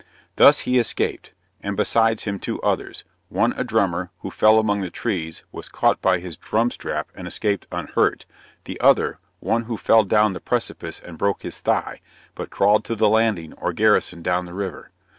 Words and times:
Thus 0.35 0.61
he 0.61 0.79
escaped; 0.79 1.35
and 1.61 1.77
besides 1.77 2.23
him 2.23 2.39
two 2.39 2.59
others 2.63 3.03
one 3.29 3.53
a 3.55 3.63
drummer, 3.63 4.09
who 4.21 4.31
fell 4.31 4.57
among 4.57 4.81
the 4.81 4.89
trees, 4.89 5.43
was 5.51 5.69
caught 5.69 6.01
by 6.01 6.17
his 6.17 6.37
drum 6.37 6.71
strap, 6.71 7.11
and 7.13 7.27
escaped 7.27 7.67
unhurt; 7.71 8.25
the 8.63 8.79
other, 8.81 9.19
one 9.41 9.65
who 9.65 9.77
fell 9.77 10.03
down 10.03 10.33
the 10.33 10.39
precipice 10.39 10.99
and 10.99 11.19
broke 11.19 11.43
his 11.43 11.59
thigh, 11.59 12.01
but 12.33 12.49
crawled 12.49 12.83
to 12.85 12.95
the 12.95 13.09
landing 13.09 13.53
or 13.53 13.73
garrison 13.73 14.23
down 14.23 14.45
the 14.47 14.55
river." 14.55 14.89